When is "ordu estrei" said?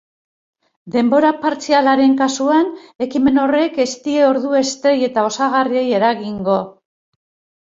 4.31-4.97